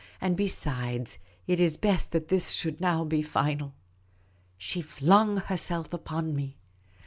[0.19, 3.75] And be sides, it is best that this should now be final."
[4.57, 6.57] She flung herself upon me.